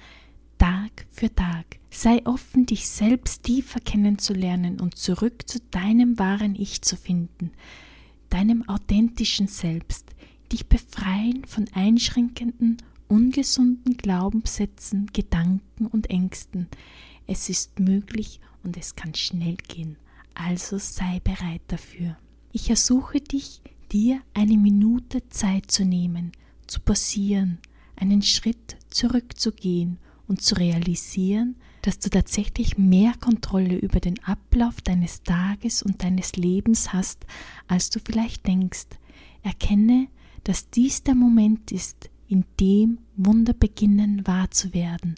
Tag 0.56 1.04
für 1.10 1.34
Tag. 1.34 1.78
Sei 1.90 2.24
offen, 2.24 2.64
dich 2.64 2.88
selbst 2.88 3.42
tiefer 3.42 3.80
kennenzulernen 3.80 4.80
und 4.80 4.96
zurück 4.96 5.46
zu 5.46 5.60
deinem 5.70 6.18
wahren 6.18 6.54
Ich 6.54 6.80
zu 6.80 6.96
finden, 6.96 7.50
deinem 8.30 8.66
authentischen 8.66 9.46
Selbst 9.46 10.14
dich 10.52 10.66
befreien 10.66 11.44
von 11.44 11.66
einschränkenden, 11.74 12.78
ungesunden 13.08 13.96
Glaubenssätzen, 13.96 15.10
Gedanken 15.12 15.86
und 15.86 16.10
Ängsten. 16.10 16.68
Es 17.26 17.48
ist 17.48 17.80
möglich 17.80 18.40
und 18.62 18.76
es 18.76 18.96
kann 18.96 19.14
schnell 19.14 19.56
gehen, 19.68 19.96
also 20.34 20.78
sei 20.78 21.20
bereit 21.22 21.62
dafür. 21.68 22.16
Ich 22.52 22.70
ersuche 22.70 23.20
dich, 23.20 23.62
dir 23.92 24.20
eine 24.32 24.56
Minute 24.56 25.28
Zeit 25.28 25.70
zu 25.70 25.84
nehmen, 25.84 26.32
zu 26.66 26.80
passieren, 26.80 27.58
einen 27.96 28.22
Schritt 28.22 28.76
zurückzugehen 28.88 29.98
und 30.26 30.42
zu 30.42 30.56
realisieren, 30.56 31.56
dass 31.82 31.98
du 31.98 32.08
tatsächlich 32.08 32.78
mehr 32.78 33.12
Kontrolle 33.20 33.76
über 33.76 34.00
den 34.00 34.22
Ablauf 34.24 34.80
deines 34.80 35.22
Tages 35.22 35.82
und 35.82 36.02
deines 36.02 36.34
Lebens 36.36 36.92
hast, 36.92 37.26
als 37.68 37.90
du 37.90 38.00
vielleicht 38.00 38.46
denkst. 38.46 38.86
Erkenne, 39.42 40.08
dass 40.44 40.70
dies 40.70 41.02
der 41.02 41.14
Moment 41.14 41.72
ist, 41.72 42.10
in 42.28 42.44
dem 42.60 42.98
Wunder 43.16 43.52
beginnen 43.52 44.26
wahr 44.26 44.50
zu 44.50 44.72
werden. 44.72 45.14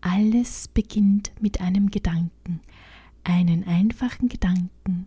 Alles 0.00 0.68
beginnt 0.68 1.32
mit 1.40 1.60
einem 1.60 1.90
Gedanken, 1.90 2.60
einen 3.24 3.64
einfachen 3.64 4.28
Gedanken. 4.28 5.06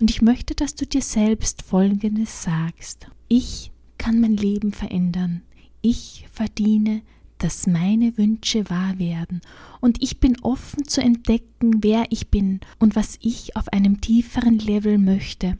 Und 0.00 0.10
ich 0.10 0.22
möchte, 0.22 0.54
dass 0.54 0.74
du 0.74 0.86
dir 0.86 1.02
selbst 1.02 1.62
Folgendes 1.62 2.42
sagst. 2.42 3.08
Ich 3.28 3.70
kann 3.98 4.20
mein 4.20 4.36
Leben 4.36 4.72
verändern. 4.72 5.42
Ich 5.82 6.26
verdiene, 6.32 7.02
dass 7.38 7.66
meine 7.66 8.16
Wünsche 8.18 8.68
wahr 8.68 8.98
werden. 8.98 9.40
Und 9.80 10.02
ich 10.02 10.18
bin 10.18 10.40
offen 10.42 10.86
zu 10.86 11.00
entdecken, 11.00 11.82
wer 11.82 12.06
ich 12.10 12.28
bin 12.28 12.60
und 12.78 12.96
was 12.96 13.18
ich 13.20 13.56
auf 13.56 13.68
einem 13.72 14.00
tieferen 14.00 14.58
Level 14.58 14.98
möchte. 14.98 15.56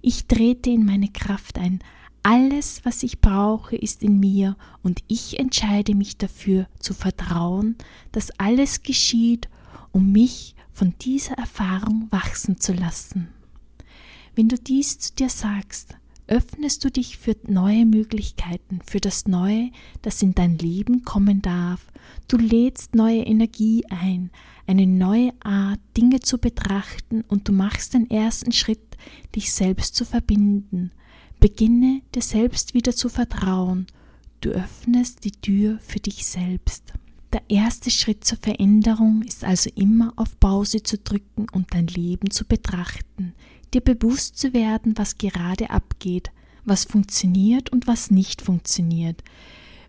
Ich 0.00 0.26
trete 0.26 0.70
in 0.70 0.86
meine 0.86 1.08
Kraft 1.08 1.58
ein. 1.58 1.80
Alles, 2.30 2.84
was 2.84 3.04
ich 3.04 3.22
brauche, 3.22 3.74
ist 3.74 4.02
in 4.02 4.20
mir 4.20 4.58
und 4.82 5.02
ich 5.08 5.38
entscheide 5.38 5.94
mich 5.94 6.18
dafür 6.18 6.66
zu 6.78 6.92
vertrauen, 6.92 7.76
dass 8.12 8.38
alles 8.38 8.82
geschieht, 8.82 9.48
um 9.92 10.12
mich 10.12 10.54
von 10.70 10.92
dieser 11.00 11.38
Erfahrung 11.38 12.08
wachsen 12.10 12.60
zu 12.60 12.74
lassen. 12.74 13.28
Wenn 14.34 14.50
du 14.50 14.58
dies 14.58 14.98
zu 14.98 15.14
dir 15.14 15.30
sagst, 15.30 15.96
öffnest 16.26 16.84
du 16.84 16.90
dich 16.90 17.16
für 17.16 17.34
neue 17.46 17.86
Möglichkeiten, 17.86 18.80
für 18.84 19.00
das 19.00 19.26
Neue, 19.26 19.70
das 20.02 20.20
in 20.20 20.34
dein 20.34 20.58
Leben 20.58 21.06
kommen 21.06 21.40
darf. 21.40 21.86
Du 22.28 22.36
lädst 22.36 22.94
neue 22.94 23.22
Energie 23.22 23.86
ein, 23.88 24.30
eine 24.66 24.86
neue 24.86 25.32
Art, 25.42 25.80
Dinge 25.96 26.20
zu 26.20 26.36
betrachten 26.36 27.22
und 27.22 27.48
du 27.48 27.52
machst 27.52 27.94
den 27.94 28.10
ersten 28.10 28.52
Schritt, 28.52 28.98
dich 29.34 29.50
selbst 29.50 29.94
zu 29.94 30.04
verbinden. 30.04 30.90
Beginne 31.40 32.02
dir 32.14 32.22
selbst 32.22 32.74
wieder 32.74 32.92
zu 32.92 33.08
vertrauen. 33.08 33.86
Du 34.40 34.50
öffnest 34.50 35.24
die 35.24 35.32
Tür 35.32 35.78
für 35.80 36.00
dich 36.00 36.26
selbst. 36.26 36.92
Der 37.32 37.42
erste 37.48 37.90
Schritt 37.90 38.24
zur 38.24 38.38
Veränderung 38.38 39.22
ist 39.22 39.44
also 39.44 39.70
immer 39.74 40.12
auf 40.16 40.38
Pause 40.40 40.82
zu 40.82 40.98
drücken 40.98 41.46
und 41.52 41.74
dein 41.74 41.86
Leben 41.86 42.30
zu 42.30 42.44
betrachten, 42.44 43.34
dir 43.74 43.82
bewusst 43.82 44.38
zu 44.38 44.54
werden, 44.54 44.96
was 44.96 45.18
gerade 45.18 45.70
abgeht, 45.70 46.30
was 46.64 46.84
funktioniert 46.84 47.70
und 47.70 47.86
was 47.86 48.10
nicht 48.10 48.40
funktioniert. 48.40 49.22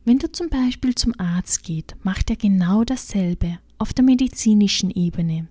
Wenn 0.06 0.20
du 0.20 0.32
zum 0.32 0.50
Beispiel 0.50 0.96
zum 0.96 1.14
Arzt 1.18 1.64
geht, 1.64 1.96
macht 2.04 2.30
er 2.30 2.36
genau 2.36 2.84
dasselbe 2.84 3.60
auf 3.78 3.94
der 3.94 4.04
medizinischen 4.04 4.92
Ebene. 4.92 5.48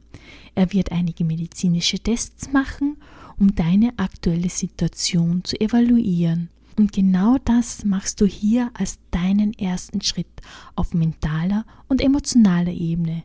Er 0.54 0.72
wird 0.72 0.92
einige 0.92 1.24
medizinische 1.24 1.98
Tests 1.98 2.52
machen, 2.52 2.98
um 3.38 3.54
deine 3.54 3.98
aktuelle 3.98 4.48
Situation 4.48 5.44
zu 5.44 5.60
evaluieren. 5.60 6.50
Und 6.76 6.92
genau 6.92 7.38
das 7.44 7.84
machst 7.84 8.20
du 8.20 8.26
hier 8.26 8.70
als 8.74 8.98
deinen 9.10 9.52
ersten 9.52 10.00
Schritt 10.00 10.40
auf 10.76 10.94
mentaler 10.94 11.66
und 11.88 12.00
emotionaler 12.00 12.72
Ebene. 12.72 13.24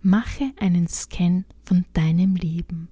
Mache 0.00 0.52
einen 0.58 0.88
Scan 0.88 1.44
von 1.64 1.84
deinem 1.92 2.34
Leben, 2.34 2.88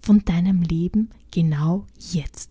von 0.00 0.24
deinem 0.24 0.60
Leben 0.62 1.10
genau 1.30 1.86
jetzt. 1.98 2.50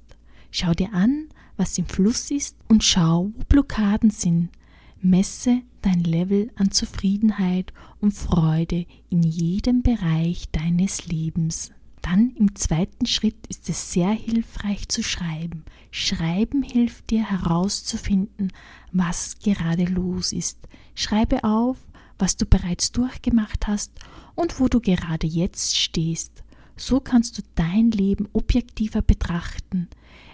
Schau 0.50 0.74
dir 0.74 0.94
an, 0.94 1.30
was 1.56 1.78
im 1.78 1.86
Fluss 1.86 2.32
ist 2.32 2.58
und 2.68 2.84
schau, 2.84 3.32
wo 3.36 3.44
Blockaden 3.48 4.10
sind. 4.10 4.50
Messe 5.02 5.62
dein 5.82 6.04
Level 6.04 6.50
an 6.56 6.72
Zufriedenheit 6.72 7.74
und 8.00 8.14
Freude 8.14 8.86
in 9.10 9.22
jedem 9.22 9.84
Bereich 9.84 10.50
deines 10.52 11.08
Lebens. 11.08 11.72
Dann 12.04 12.32
im 12.36 12.54
zweiten 12.56 13.06
Schritt 13.06 13.48
ist 13.48 13.70
es 13.70 13.94
sehr 13.94 14.12
hilfreich 14.12 14.90
zu 14.90 15.02
schreiben. 15.02 15.64
Schreiben 15.90 16.62
hilft 16.62 17.10
dir 17.10 17.24
herauszufinden, 17.24 18.52
was 18.92 19.40
gerade 19.40 19.86
los 19.86 20.34
ist. 20.34 20.60
Schreibe 20.96 21.46
auf, 21.46 21.78
was 22.20 22.36
du 22.36 22.46
bereits 22.46 22.92
durchgemacht 22.92 23.68
hast 23.68 23.94
und 24.36 24.60
wo 24.60 24.68
du 24.68 24.82
gerade 24.82 25.26
jetzt 25.26 25.78
stehst. 25.78 26.44
So 26.76 27.00
kannst 27.00 27.38
du 27.38 27.42
dein 27.56 27.90
Leben 27.92 28.28
objektiver 28.34 29.02
betrachten. 29.02 29.88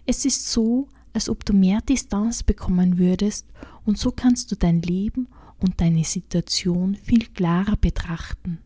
Es 0.08 0.26
ist 0.26 0.52
so, 0.52 0.90
als 1.14 1.30
ob 1.30 1.46
du 1.46 1.54
mehr 1.54 1.82
Distanz 1.82 2.42
bekommen 2.42 2.98
würdest 2.98 3.46
und 3.86 4.00
so 4.00 4.12
kannst 4.12 4.52
du 4.52 4.56
dein 4.56 4.82
Leben 4.82 5.28
und 5.60 5.80
deine 5.82 6.04
Situation 6.04 6.96
viel 6.96 7.28
klarer 7.28 7.78
betrachten. 7.78 8.58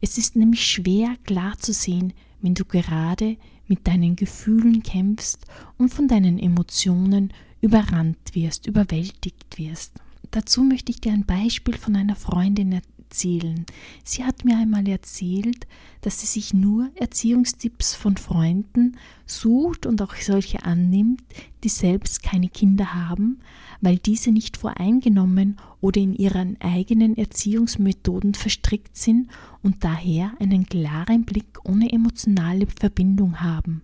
Es 0.00 0.18
ist 0.18 0.36
nämlich 0.36 0.66
schwer 0.66 1.16
klar 1.24 1.58
zu 1.58 1.72
sehen, 1.72 2.12
wenn 2.40 2.54
du 2.54 2.64
gerade 2.64 3.36
mit 3.66 3.86
deinen 3.86 4.16
Gefühlen 4.16 4.82
kämpfst 4.82 5.46
und 5.78 5.92
von 5.92 6.08
deinen 6.08 6.38
Emotionen 6.38 7.32
überrannt 7.60 8.34
wirst, 8.34 8.66
überwältigt 8.66 9.56
wirst. 9.56 10.00
Dazu 10.30 10.62
möchte 10.62 10.90
ich 10.90 11.00
dir 11.00 11.12
ein 11.12 11.24
Beispiel 11.24 11.76
von 11.76 11.96
einer 11.96 12.16
Freundin 12.16 12.80
erzählen. 13.14 13.64
Sie 14.02 14.24
hat 14.24 14.44
mir 14.44 14.56
einmal 14.58 14.88
erzählt, 14.88 15.68
dass 16.00 16.20
sie 16.20 16.26
sich 16.26 16.52
nur 16.52 16.90
Erziehungstipps 16.96 17.94
von 17.94 18.16
Freunden 18.16 18.96
sucht 19.24 19.86
und 19.86 20.02
auch 20.02 20.16
solche 20.16 20.64
annimmt, 20.64 21.22
die 21.62 21.68
selbst 21.68 22.24
keine 22.24 22.48
Kinder 22.48 22.92
haben, 22.92 23.38
weil 23.80 23.98
diese 23.98 24.32
nicht 24.32 24.56
voreingenommen 24.56 25.58
oder 25.80 26.00
in 26.00 26.12
ihren 26.12 26.60
eigenen 26.60 27.16
Erziehungsmethoden 27.16 28.34
verstrickt 28.34 28.96
sind 28.96 29.28
und 29.62 29.84
daher 29.84 30.32
einen 30.40 30.66
klaren 30.66 31.24
Blick 31.24 31.60
ohne 31.62 31.92
emotionale 31.92 32.66
Verbindung 32.66 33.40
haben. 33.40 33.82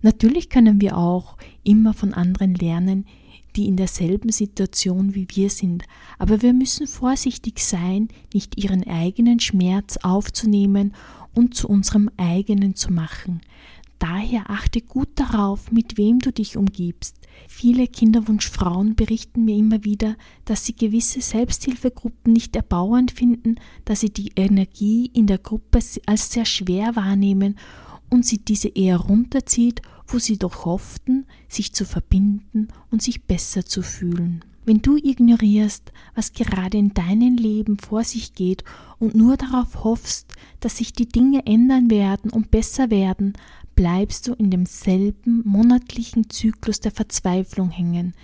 Natürlich 0.00 0.48
können 0.48 0.80
wir 0.80 0.96
auch 0.96 1.36
immer 1.64 1.92
von 1.92 2.14
anderen 2.14 2.54
lernen, 2.54 3.04
die 3.56 3.66
in 3.66 3.76
derselben 3.76 4.30
Situation 4.30 5.14
wie 5.14 5.26
wir 5.30 5.50
sind, 5.50 5.84
aber 6.18 6.42
wir 6.42 6.52
müssen 6.52 6.86
vorsichtig 6.86 7.60
sein, 7.60 8.08
nicht 8.32 8.62
ihren 8.62 8.86
eigenen 8.86 9.40
Schmerz 9.40 9.96
aufzunehmen 9.98 10.94
und 11.34 11.54
zu 11.54 11.68
unserem 11.68 12.10
eigenen 12.16 12.74
zu 12.74 12.92
machen. 12.92 13.40
Daher 13.98 14.50
achte 14.50 14.82
gut 14.82 15.08
darauf, 15.14 15.70
mit 15.72 15.96
wem 15.96 16.18
du 16.18 16.32
dich 16.32 16.56
umgibst. 16.56 17.16
Viele 17.48 17.86
Kinderwunschfrauen 17.86 18.96
berichten 18.96 19.44
mir 19.44 19.56
immer 19.56 19.84
wieder, 19.84 20.16
dass 20.44 20.66
sie 20.66 20.74
gewisse 20.74 21.20
Selbsthilfegruppen 21.20 22.32
nicht 22.32 22.54
erbauend 22.56 23.12
finden, 23.12 23.56
dass 23.84 24.00
sie 24.00 24.10
die 24.10 24.32
Energie 24.36 25.10
in 25.14 25.26
der 25.26 25.38
Gruppe 25.38 25.78
als 26.06 26.30
sehr 26.30 26.44
schwer 26.44 26.96
wahrnehmen 26.96 27.56
und 28.10 28.26
sie 28.26 28.38
diese 28.38 28.68
eher 28.68 28.98
runterzieht 28.98 29.80
wo 30.06 30.18
sie 30.18 30.38
doch 30.38 30.64
hofften, 30.64 31.26
sich 31.48 31.72
zu 31.72 31.84
verbinden 31.84 32.68
und 32.90 33.02
sich 33.02 33.24
besser 33.24 33.64
zu 33.64 33.82
fühlen. 33.82 34.44
Wenn 34.66 34.80
du 34.80 34.96
ignorierst, 34.96 35.92
was 36.14 36.32
gerade 36.32 36.78
in 36.78 36.94
deinem 36.94 37.36
Leben 37.36 37.78
vor 37.78 38.02
sich 38.02 38.32
geht 38.32 38.64
und 38.98 39.14
nur 39.14 39.36
darauf 39.36 39.84
hoffst, 39.84 40.32
dass 40.60 40.78
sich 40.78 40.94
die 40.94 41.08
Dinge 41.08 41.44
ändern 41.46 41.90
werden 41.90 42.30
und 42.30 42.50
besser 42.50 42.90
werden, 42.90 43.34
bleibst 43.74 44.26
du 44.26 44.32
in 44.32 44.50
demselben 44.50 45.42
monatlichen 45.44 46.30
Zyklus 46.30 46.80
der 46.80 46.92
Verzweiflung 46.92 47.70
hängen, 47.70 48.14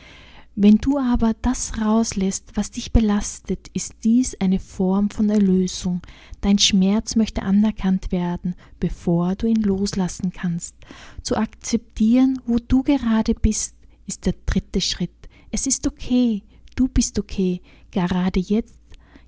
wenn 0.56 0.76
du 0.76 0.98
aber 0.98 1.34
das 1.40 1.80
rauslässt, 1.80 2.56
was 2.56 2.70
dich 2.72 2.92
belastet, 2.92 3.68
ist 3.72 3.94
dies 4.04 4.34
eine 4.40 4.58
Form 4.58 5.08
von 5.10 5.30
Erlösung. 5.30 6.02
Dein 6.40 6.58
Schmerz 6.58 7.16
möchte 7.16 7.42
anerkannt 7.42 8.12
werden, 8.12 8.54
bevor 8.78 9.36
du 9.36 9.46
ihn 9.46 9.62
loslassen 9.62 10.32
kannst. 10.32 10.74
Zu 11.22 11.36
akzeptieren, 11.36 12.40
wo 12.46 12.58
du 12.58 12.82
gerade 12.82 13.34
bist, 13.34 13.76
ist 14.06 14.26
der 14.26 14.34
dritte 14.44 14.80
Schritt. 14.80 15.28
Es 15.50 15.66
ist 15.66 15.86
okay, 15.86 16.42
du 16.74 16.88
bist 16.88 17.18
okay, 17.18 17.60
gerade 17.90 18.40
jetzt, 18.40 18.78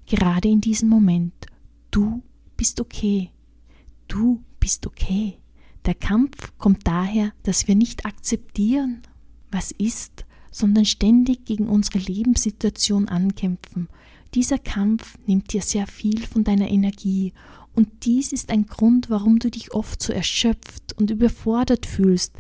gerade 0.07 0.49
in 0.49 0.61
diesem 0.61 0.88
Moment. 0.88 1.47
Du 1.91 2.23
bist 2.57 2.81
okay. 2.81 3.31
Du 4.09 4.43
bist 4.61 4.87
okay. 4.87 5.38
Der 5.85 5.95
Kampf 5.95 6.52
kommt 6.59 6.87
daher, 6.87 7.33
dass 7.43 7.67
wir 7.69 7.75
nicht 7.75 8.07
akzeptieren, 8.07 9.02
was 9.50 9.73
ist, 9.73 10.25
sondern 10.52 10.85
ständig 10.85 11.44
gegen 11.44 11.66
unsere 11.66 11.99
Lebenssituation 11.99 13.09
ankämpfen. 13.09 13.88
Dieser 14.35 14.59
Kampf 14.59 15.18
nimmt 15.26 15.52
dir 15.52 15.62
sehr 15.62 15.88
viel 15.88 16.25
von 16.25 16.44
deiner 16.44 16.71
Energie 16.71 17.32
und 17.75 17.88
dies 18.04 18.32
ist 18.32 18.50
ein 18.50 18.66
Grund, 18.66 19.11
warum 19.11 19.38
du 19.38 19.50
dich 19.50 19.75
oft 19.75 20.02
so 20.02 20.12
erschöpft 20.12 20.97
und 20.99 21.11
überfordert 21.11 21.87
fühlst. 21.87 22.37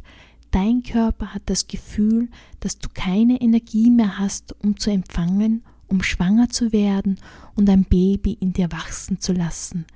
Dein 0.50 0.82
Körper 0.82 1.34
hat 1.34 1.42
das 1.46 1.66
Gefühl, 1.66 2.28
dass 2.60 2.78
du 2.78 2.88
keine 2.92 3.40
Energie 3.40 3.90
mehr 3.90 4.18
hast, 4.18 4.54
um 4.62 4.78
zu 4.78 4.90
empfangen, 4.90 5.64
um 5.88 6.02
schwanger 6.02 6.50
zu 6.50 6.72
werden 6.72 7.18
und 7.54 7.68
ein 7.68 7.84
Baby 7.84 8.36
in 8.40 8.52
dir 8.52 8.70
wachsen 8.70 9.20
zu 9.20 9.32
lassen. 9.32 9.86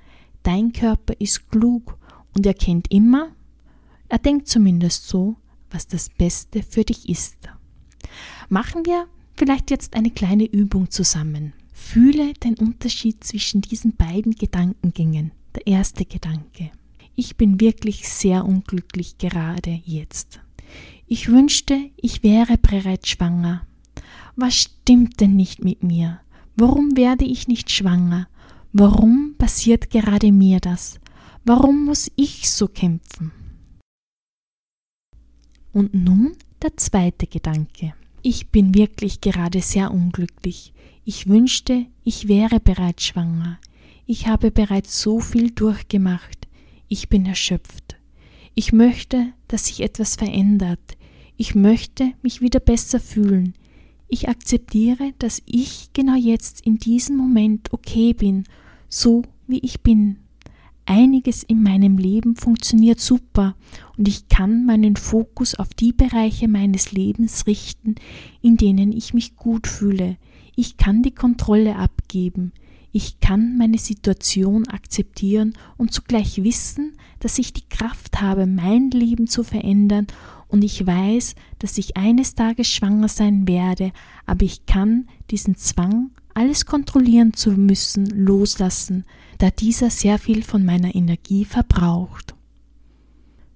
Dein 0.43 0.73
Körper 0.73 1.13
ist 1.19 1.49
klug 1.51 1.97
und 2.33 2.45
er 2.45 2.53
kennt 2.53 2.91
immer, 2.91 3.29
er 4.09 4.19
denkt 4.19 4.47
zumindest 4.47 5.07
so, 5.07 5.35
was 5.69 5.87
das 5.87 6.09
Beste 6.09 6.63
für 6.63 6.83
dich 6.83 7.09
ist. 7.09 7.35
Machen 8.49 8.85
wir 8.85 9.07
vielleicht 9.35 9.71
jetzt 9.71 9.95
eine 9.95 10.11
kleine 10.11 10.45
Übung 10.45 10.89
zusammen. 10.89 11.53
Fühle 11.71 12.33
den 12.33 12.55
Unterschied 12.55 13.23
zwischen 13.23 13.61
diesen 13.61 13.95
beiden 13.95 14.33
Gedankengängen. 14.33 15.31
Der 15.55 15.67
erste 15.67 16.05
Gedanke. 16.05 16.71
Ich 17.15 17.37
bin 17.37 17.59
wirklich 17.59 18.07
sehr 18.09 18.45
unglücklich 18.45 19.17
gerade 19.17 19.81
jetzt. 19.85 20.39
Ich 21.07 21.29
wünschte, 21.29 21.89
ich 21.95 22.21
wäre 22.23 22.57
bereits 22.57 23.09
schwanger. 23.09 23.65
Was 24.35 24.55
stimmt 24.55 25.19
denn 25.19 25.35
nicht 25.35 25.63
mit 25.63 25.81
mir? 25.83 26.19
Warum 26.55 26.97
werde 26.97 27.25
ich 27.25 27.47
nicht 27.47 27.71
schwanger? 27.71 28.27
Warum 28.73 29.35
passiert 29.37 29.89
gerade 29.89 30.31
mir 30.31 30.59
das? 30.59 30.99
Warum 31.45 31.85
muss 31.85 32.11
ich 32.15 32.49
so 32.49 32.67
kämpfen? 32.67 33.31
Und 35.71 35.93
nun 35.93 36.35
der 36.61 36.75
zweite 36.75 37.25
Gedanke. 37.25 37.93
Ich 38.21 38.49
bin 38.49 38.73
wirklich 38.73 39.21
gerade 39.21 39.61
sehr 39.61 39.91
unglücklich. 39.91 40.73
Ich 41.05 41.27
wünschte, 41.27 41.85
ich 42.03 42.27
wäre 42.27 42.59
bereits 42.59 43.05
schwanger. 43.05 43.59
Ich 44.05 44.27
habe 44.27 44.51
bereits 44.51 45.01
so 45.01 45.19
viel 45.19 45.51
durchgemacht. 45.51 46.47
Ich 46.87 47.09
bin 47.09 47.25
erschöpft. 47.25 47.97
Ich 48.55 48.73
möchte, 48.73 49.33
dass 49.47 49.67
sich 49.67 49.81
etwas 49.81 50.15
verändert. 50.15 50.97
Ich 51.37 51.53
möchte 51.53 52.13
mich 52.23 52.41
wieder 52.41 52.59
besser 52.59 52.99
fühlen. 52.99 53.53
Ich 54.07 54.29
akzeptiere, 54.29 55.13
dass 55.19 55.41
ich 55.45 55.89
genau 55.93 56.15
jetzt 56.15 56.61
in 56.61 56.77
diesem 56.77 57.17
Moment 57.17 57.71
okay 57.73 58.13
bin, 58.13 58.45
so 58.89 59.23
wie 59.45 59.59
ich 59.59 59.81
bin. 59.81 60.17
Einiges 60.87 61.43
in 61.43 61.61
meinem 61.61 61.97
Leben 61.97 62.35
funktioniert 62.35 62.99
super 62.99 63.55
und 63.97 64.07
ich 64.07 64.29
kann 64.29 64.65
meinen 64.65 64.95
Fokus 64.95 65.53
auf 65.53 65.73
die 65.73 65.91
Bereiche 65.91 66.47
meines 66.47 66.93
Lebens 66.93 67.45
richten, 67.45 67.95
in 68.41 68.55
denen 68.55 68.93
ich 68.93 69.13
mich 69.13 69.35
gut 69.35 69.67
fühle. 69.67 70.17
Ich 70.55 70.77
kann 70.77 71.03
die 71.03 71.13
Kontrolle 71.13 71.75
abgeben. 71.75 72.53
Ich 72.93 73.19
kann 73.19 73.57
meine 73.57 73.77
Situation 73.77 74.65
akzeptieren 74.69 75.53
und 75.75 75.93
zugleich 75.93 76.41
wissen, 76.43 76.93
dass 77.19 77.37
ich 77.37 77.51
die 77.51 77.67
Kraft 77.67 78.21
habe, 78.21 78.47
mein 78.47 78.89
Leben 78.89 79.27
zu 79.27 79.43
verändern 79.43 80.07
und 80.47 80.63
ich 80.63 80.87
weiß, 80.87 81.35
dass 81.59 81.77
ich 81.77 81.97
eines 81.97 82.33
Tages 82.33 82.67
schwanger 82.67 83.09
sein 83.09 83.47
werde, 83.47 83.91
aber 84.25 84.45
ich 84.45 84.65
kann 84.65 85.07
diesen 85.29 85.57
Zwang, 85.57 86.11
alles 86.37 86.67
kontrollieren 86.67 87.33
zu 87.33 87.49
müssen, 87.49 88.05
loslassen, 88.05 89.05
da 89.39 89.49
dieser 89.49 89.89
sehr 89.89 90.19
viel 90.19 90.43
von 90.43 90.63
meiner 90.63 90.93
Energie 90.93 91.45
verbraucht. 91.45 92.35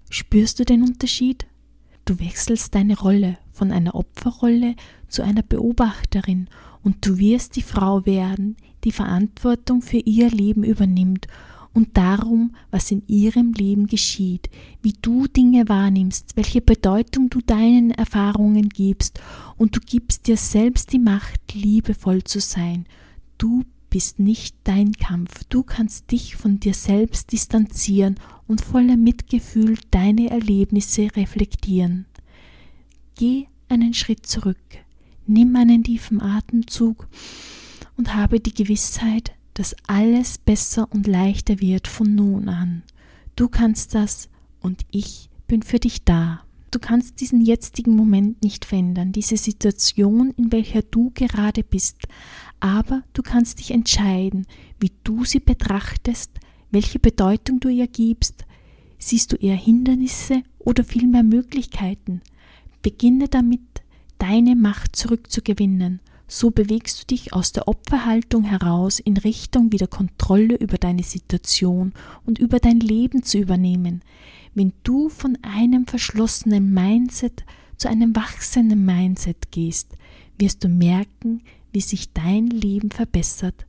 Spürst 0.10 0.58
du 0.58 0.66
den 0.66 0.82
Unterschied? 0.82 1.46
Du 2.06 2.20
wechselst 2.20 2.74
deine 2.74 2.98
Rolle 2.98 3.38
von 3.52 3.72
einer 3.72 3.94
Opferrolle 3.94 4.76
zu 5.08 5.22
einer 5.22 5.44
Beobachterin 5.44 6.50
und 6.82 7.06
du 7.06 7.20
wirst 7.20 7.56
die 7.56 7.62
Frau 7.62 8.04
werden, 8.08 8.58
die 8.84 8.92
Verantwortung 8.92 9.84
für 9.84 10.00
ihr 10.00 10.32
Leben 10.32 10.64
übernimmt 10.64 11.28
und 11.74 11.98
darum, 11.98 12.56
was 12.70 12.92
in 12.92 13.04
ihrem 13.08 13.54
Leben 13.54 13.88
geschieht, 13.88 14.50
wie 14.82 14.94
du 15.02 15.28
Dinge 15.28 15.70
wahrnimmst, 15.70 16.36
welche 16.36 16.62
Bedeutung 16.62 17.30
du 17.30 17.40
deinen 17.42 17.92
Erfahrungen 17.92 18.70
gibst, 18.70 19.20
und 19.58 19.76
du 19.76 19.80
gibst 19.80 20.28
dir 20.28 20.38
selbst 20.38 20.92
die 20.92 21.00
Macht, 21.00 21.54
liebevoll 21.54 22.24
zu 22.24 22.40
sein. 22.40 22.86
Du 23.38 23.64
bist 23.90 24.20
nicht 24.20 24.56
dein 24.64 24.94
Kampf, 24.94 25.44
du 25.50 25.64
kannst 25.64 26.12
dich 26.12 26.36
von 26.36 26.60
dir 26.60 26.74
selbst 26.74 27.32
distanzieren 27.32 28.16
und 28.48 28.62
voller 28.62 28.98
Mitgefühl 28.98 29.78
deine 29.92 30.30
Erlebnisse 30.30 31.10
reflektieren. 31.16 32.06
Geh 33.16 33.48
einen 33.70 33.94
Schritt 33.94 34.26
zurück, 34.26 34.58
nimm 35.28 35.56
einen 35.56 35.84
tiefen 35.84 36.22
Atemzug 36.22 37.08
und 37.98 38.16
habe 38.16 38.40
die 38.40 38.54
Gewissheit, 38.54 39.34
dass 39.54 39.76
alles 39.88 40.38
besser 40.38 40.88
und 40.92 41.08
leichter 41.08 41.60
wird 41.60 41.88
von 41.88 42.16
nun 42.16 42.50
an. 42.50 42.84
Du 43.36 43.48
kannst 43.48 43.96
das 43.96 44.30
und 44.62 44.82
ich 44.92 45.30
bin 45.48 45.64
für 45.64 45.80
dich 45.80 46.04
da. 46.04 46.44
Du 46.72 46.80
kannst 46.80 47.20
diesen 47.20 47.42
jetzigen 47.42 47.96
Moment 47.96 48.42
nicht 48.44 48.64
verändern, 48.64 49.12
diese 49.12 49.36
Situation, 49.36 50.32
in 50.38 50.52
welcher 50.54 50.82
du 50.82 51.12
gerade 51.14 51.64
bist, 51.64 51.98
aber 52.62 53.04
du 53.14 53.22
kannst 53.22 53.60
dich 53.60 53.72
entscheiden, 53.72 54.48
wie 54.80 54.92
du 55.04 55.26
sie 55.26 55.42
betrachtest, 55.42 56.32
welche 56.70 57.00
Bedeutung 57.00 57.60
du 57.60 57.68
ihr 57.68 57.88
gibst. 57.88 58.46
Siehst 58.98 59.34
du 59.34 59.36
eher 59.36 59.56
Hindernisse 59.56 60.44
oder 60.60 60.86
vielmehr 60.86 61.24
Möglichkeiten? 61.24 62.22
Beginne 62.82 63.28
damit, 63.28 63.62
deine 64.18 64.56
Macht 64.56 64.96
zurückzugewinnen 64.96 66.00
so 66.32 66.50
bewegst 66.50 67.02
du 67.02 67.06
dich 67.08 67.34
aus 67.34 67.52
der 67.52 67.68
Opferhaltung 67.68 68.46
heraus 68.46 69.00
in 69.00 69.18
Richtung 69.18 69.74
wieder 69.74 69.88
Kontrolle 69.88 70.56
über 70.56 70.78
deine 70.78 71.04
Situation 71.04 71.92
und 72.26 72.40
über 72.40 72.60
dein 72.60 72.80
Leben 72.80 73.24
zu 73.24 73.38
übernehmen. 73.38 74.02
Wenn 74.54 74.72
du 74.84 75.10
von 75.10 75.38
einem 75.42 75.88
verschlossenen 75.88 76.74
Mindset 76.74 77.44
zu 77.76 77.90
einem 77.90 78.16
wachsenden 78.16 78.86
Mindset 78.86 79.52
gehst, 79.52 79.98
wirst 80.40 80.64
du 80.64 80.70
merken, 80.70 81.42
wie 81.74 81.82
sich 81.82 82.14
dein 82.14 82.48
Leben 82.48 82.92
verbessert, 82.92 83.66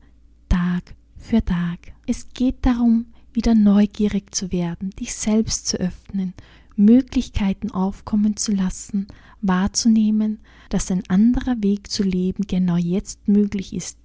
Tag 0.48 0.94
für 1.16 1.44
Tag. 1.44 1.80
Es 2.06 2.28
geht 2.32 2.64
darum, 2.64 3.06
wieder 3.32 3.56
neugierig 3.56 4.32
zu 4.32 4.52
werden, 4.52 4.90
dich 4.90 5.14
selbst 5.14 5.66
zu 5.66 5.78
öffnen, 5.78 6.32
Möglichkeiten 6.76 7.72
aufkommen 7.72 8.36
zu 8.36 8.52
lassen, 8.52 9.08
wahrzunehmen, 9.42 10.38
dass 10.70 10.90
ein 10.90 11.02
anderer 11.08 11.62
Weg 11.62 11.90
zu 11.90 12.02
leben 12.02 12.44
genau 12.46 12.76
jetzt 12.76 13.28
möglich 13.28 13.74
ist. 13.74 13.98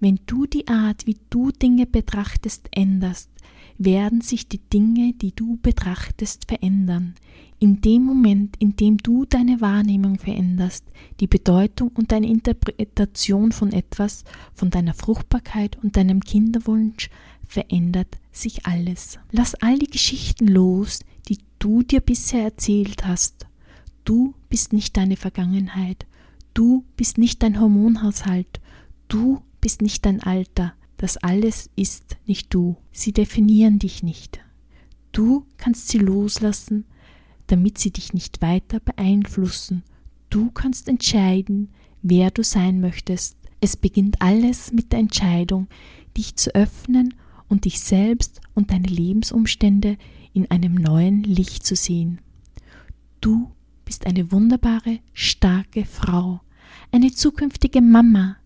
Wenn 0.00 0.20
du 0.26 0.46
die 0.46 0.68
Art, 0.68 1.06
wie 1.06 1.18
du 1.30 1.50
Dinge 1.50 1.86
betrachtest, 1.86 2.68
änderst, 2.72 3.30
werden 3.78 4.20
sich 4.20 4.48
die 4.48 4.58
Dinge, 4.58 5.12
die 5.14 5.34
du 5.34 5.58
betrachtest, 5.62 6.46
verändern. 6.46 7.14
In 7.60 7.80
dem 7.80 8.04
Moment, 8.04 8.56
in 8.58 8.76
dem 8.76 8.98
du 8.98 9.24
deine 9.24 9.60
Wahrnehmung 9.60 10.18
veränderst, 10.18 10.84
die 11.20 11.26
Bedeutung 11.26 11.90
und 11.94 12.12
deine 12.12 12.28
Interpretation 12.28 13.50
von 13.52 13.72
etwas, 13.72 14.24
von 14.54 14.70
deiner 14.70 14.94
Fruchtbarkeit 14.94 15.76
und 15.82 15.96
deinem 15.96 16.20
Kinderwunsch, 16.20 17.10
verändert 17.46 18.18
sich 18.30 18.66
alles. 18.66 19.18
Lass 19.32 19.54
all 19.56 19.78
die 19.78 19.90
Geschichten 19.90 20.46
los, 20.46 21.00
die 21.28 21.38
du 21.58 21.82
dir 21.82 22.00
bisher 22.00 22.44
erzählt 22.44 23.04
hast. 23.06 23.47
Du 24.08 24.32
bist 24.48 24.72
nicht 24.72 24.96
deine 24.96 25.18
Vergangenheit. 25.18 26.06
Du 26.54 26.86
bist 26.96 27.18
nicht 27.18 27.42
dein 27.42 27.60
Hormonhaushalt. 27.60 28.58
Du 29.06 29.42
bist 29.60 29.82
nicht 29.82 30.06
dein 30.06 30.22
Alter. 30.22 30.72
Das 30.96 31.18
alles 31.18 31.68
ist 31.76 32.16
nicht 32.24 32.54
du. 32.54 32.78
Sie 32.90 33.12
definieren 33.12 33.78
dich 33.78 34.02
nicht. 34.02 34.40
Du 35.12 35.44
kannst 35.58 35.88
sie 35.88 35.98
loslassen, 35.98 36.86
damit 37.48 37.76
sie 37.76 37.90
dich 37.90 38.14
nicht 38.14 38.40
weiter 38.40 38.80
beeinflussen. 38.80 39.82
Du 40.30 40.50
kannst 40.52 40.88
entscheiden, 40.88 41.68
wer 42.00 42.30
du 42.30 42.42
sein 42.42 42.80
möchtest. 42.80 43.36
Es 43.60 43.76
beginnt 43.76 44.22
alles 44.22 44.72
mit 44.72 44.90
der 44.90 45.00
Entscheidung, 45.00 45.66
dich 46.16 46.34
zu 46.34 46.54
öffnen 46.54 47.12
und 47.50 47.66
dich 47.66 47.78
selbst 47.80 48.40
und 48.54 48.70
deine 48.70 48.88
Lebensumstände 48.88 49.98
in 50.32 50.50
einem 50.50 50.76
neuen 50.76 51.24
Licht 51.24 51.66
zu 51.66 51.76
sehen. 51.76 52.22
Du 53.20 53.50
bist 53.88 54.06
eine 54.06 54.30
wunderbare, 54.30 54.98
starke 55.14 55.86
Frau, 55.86 56.42
eine 56.92 57.10
zukünftige 57.10 57.80
Mama, 57.80 58.36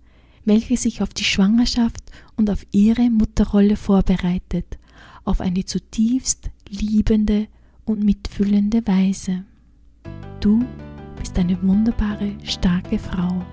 welche 0.45 0.77
sich 0.77 1.03
auf 1.03 1.09
die 1.09 1.25
Schwangerschaft 1.25 2.13
und 2.37 2.49
auf 2.49 2.65
ihre 2.71 3.11
Mutterrolle 3.11 3.75
vorbereitet, 3.75 4.79
auf 5.25 5.41
eine 5.41 5.65
zutiefst 5.65 6.49
liebende 6.69 7.49
und 7.85 8.05
mitfühlende 8.05 8.87
Weise. 8.87 9.43
Du 10.39 10.65
bist 11.19 11.37
eine 11.37 11.61
wunderbare, 11.61 12.37
starke 12.45 13.01
Frau, 13.01 13.45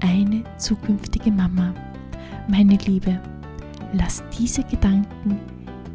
eine 0.00 0.44
zukünftige 0.58 1.30
Mama. 1.32 1.72
Meine 2.46 2.76
Liebe, 2.76 3.22
lass 3.94 4.22
diese 4.38 4.64
Gedanken 4.64 5.40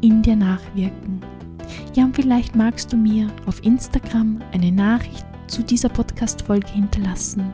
in 0.00 0.20
dir 0.20 0.34
nachwirken. 0.34 1.31
Ja, 1.94 2.04
und 2.04 2.16
vielleicht 2.16 2.56
magst 2.56 2.90
du 2.92 2.96
mir 2.96 3.28
auf 3.46 3.62
Instagram 3.64 4.40
eine 4.52 4.72
Nachricht 4.72 5.26
zu 5.46 5.62
dieser 5.62 5.90
Podcast-Folge 5.90 6.68
hinterlassen. 6.68 7.52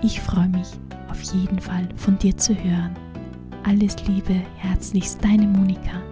Ich 0.00 0.20
freue 0.20 0.48
mich 0.48 0.68
auf 1.10 1.20
jeden 1.34 1.58
Fall 1.58 1.88
von 1.96 2.16
dir 2.18 2.36
zu 2.36 2.54
hören. 2.54 2.94
Alles 3.64 3.96
Liebe, 4.06 4.34
herzlichst 4.58 5.22
deine 5.24 5.48
Monika. 5.48 6.07